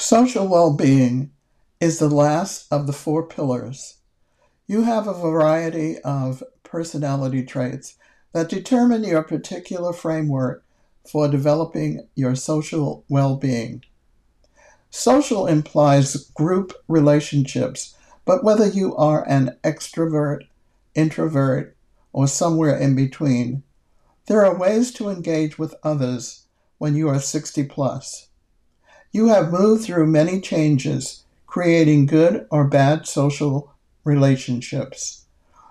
[0.00, 1.32] Social well being
[1.80, 3.96] is the last of the four pillars.
[4.68, 7.96] You have a variety of personality traits
[8.32, 10.64] that determine your particular framework
[11.04, 13.82] for developing your social well being.
[14.88, 20.42] Social implies group relationships, but whether you are an extrovert,
[20.94, 21.76] introvert,
[22.12, 23.64] or somewhere in between,
[24.28, 26.46] there are ways to engage with others
[26.78, 28.28] when you are 60 plus.
[29.10, 33.72] You have moved through many changes, creating good or bad social
[34.04, 35.24] relationships.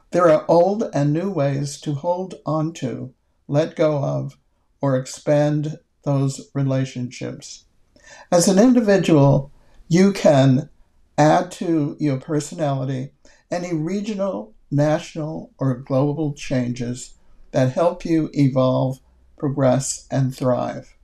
[0.09, 3.13] There are old and new ways to hold on to,
[3.47, 4.37] let go of,
[4.81, 7.65] or expand those relationships.
[8.31, 9.51] As an individual,
[9.87, 10.69] you can
[11.15, 13.11] add to your personality
[13.51, 17.13] any regional, national, or global changes
[17.51, 18.99] that help you evolve,
[19.37, 20.96] progress, and thrive.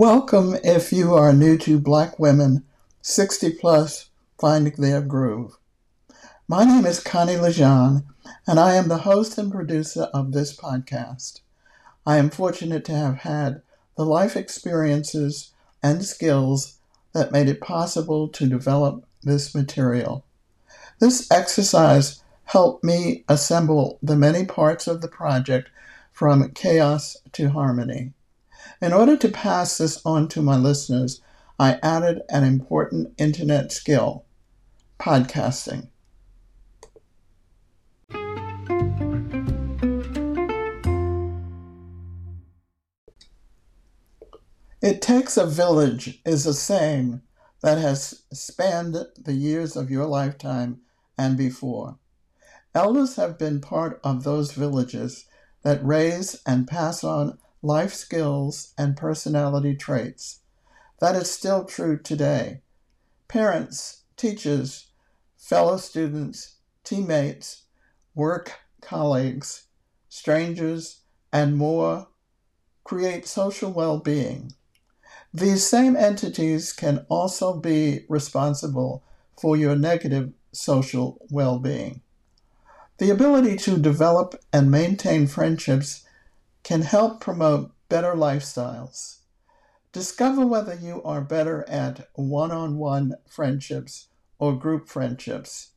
[0.00, 2.64] Welcome if you are new to Black Women
[3.02, 4.08] 60 Plus
[4.40, 5.58] Finding Their Groove.
[6.48, 8.04] My name is Connie Le Gendre,
[8.46, 11.40] and I am the host and producer of this podcast.
[12.06, 13.60] I am fortunate to have had
[13.98, 15.50] the life experiences
[15.82, 16.78] and skills
[17.12, 20.24] that made it possible to develop this material.
[20.98, 25.68] This exercise helped me assemble the many parts of the project
[26.10, 28.14] from chaos to harmony.
[28.82, 31.20] In order to pass this on to my listeners,
[31.58, 34.24] I added an important internet skill
[34.98, 35.88] podcasting.
[44.80, 47.20] It takes a village is a saying
[47.60, 50.80] that has spanned the years of your lifetime
[51.18, 51.98] and before.
[52.74, 55.26] Elders have been part of those villages
[55.64, 60.40] that raise and pass on life skills, and personality traits.
[61.00, 62.60] That is still true today.
[63.28, 64.88] Parents, teachers,
[65.36, 67.62] fellow students, teammates,
[68.14, 69.64] work colleagues,
[70.08, 71.00] strangers,
[71.32, 72.08] and more
[72.84, 74.52] create social well being.
[75.32, 79.04] These same entities can also be responsible
[79.40, 82.00] for your negative social well being.
[82.98, 86.04] The ability to develop and maintain friendships
[86.62, 89.18] can help promote better lifestyles.
[89.92, 95.72] Discover whether you are better at one on one friendships or group friendships.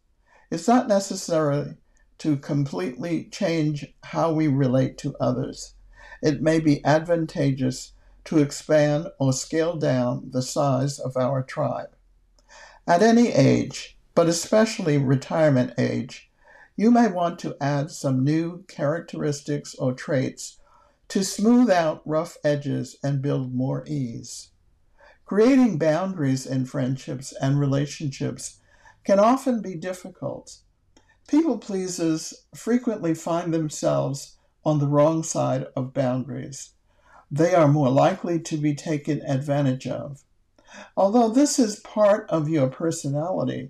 [0.52, 1.78] It's not necessary
[2.20, 5.74] to completely change how we relate to others.
[6.22, 7.94] It may be advantageous
[8.26, 11.96] to expand or scale down the size of our tribe.
[12.88, 16.30] At any age, but especially retirement age,
[16.76, 20.60] you may want to add some new characteristics or traits
[21.13, 24.50] to smooth out rough edges and build more ease.
[25.25, 28.59] Creating boundaries in friendships and relationships
[29.03, 30.57] can often be difficult.
[31.28, 36.72] People pleasers frequently find themselves on the wrong side of boundaries.
[37.29, 40.23] They are more likely to be taken advantage of.
[40.97, 43.69] Although this is part of your personality,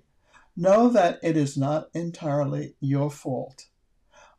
[0.56, 3.66] know that it is not entirely your fault.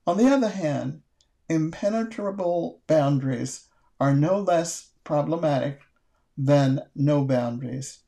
[0.08, 1.04] On the other hand,
[1.50, 3.68] impenetrable boundaries
[4.00, 5.82] are no less problematic
[6.38, 8.00] than no boundaries.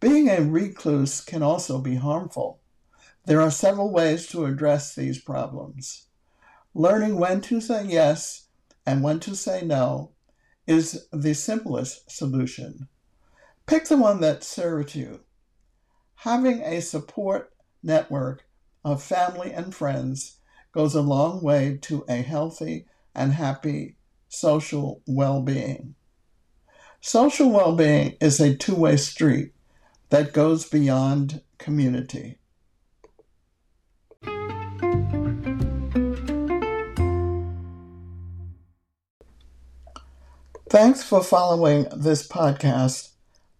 [0.00, 2.60] Being a recluse can also be harmful.
[3.24, 6.06] There are several ways to address these problems.
[6.74, 8.48] Learning when to say yes
[8.84, 10.10] and when to say no
[10.66, 12.88] is the simplest solution.
[13.66, 15.20] Pick the one that serves you.
[16.16, 18.44] Having a support network
[18.84, 20.38] of family and friends
[20.72, 23.96] goes a long way to a healthy and happy
[24.28, 25.94] social well being.
[27.00, 29.52] Social well being is a two way street
[30.10, 32.38] that goes beyond community.
[40.70, 43.10] Thanks for following this podcast,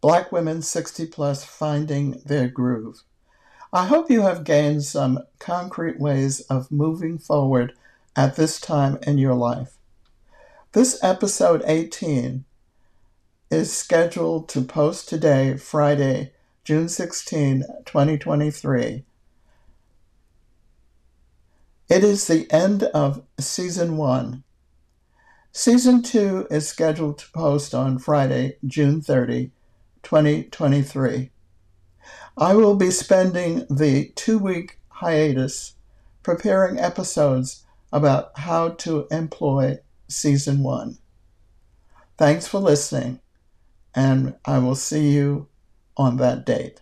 [0.00, 3.02] Black Women 60 Plus Finding Their Groove.
[3.74, 7.72] I hope you have gained some concrete ways of moving forward
[8.14, 9.78] at this time in your life.
[10.72, 12.44] This episode 18
[13.50, 16.32] is scheduled to post today, Friday,
[16.64, 19.04] June 16, 2023.
[21.88, 24.42] It is the end of season one.
[25.50, 29.50] Season two is scheduled to post on Friday, June 30,
[30.02, 31.31] 2023.
[32.36, 35.74] I will be spending the two week hiatus
[36.22, 39.78] preparing episodes about how to employ
[40.08, 40.98] season one.
[42.18, 43.20] Thanks for listening,
[43.94, 45.48] and I will see you
[45.96, 46.81] on that date.